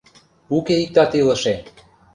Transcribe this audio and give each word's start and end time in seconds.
Уке 0.55 0.73
иктат 0.83 1.11
илыше! 1.19 1.55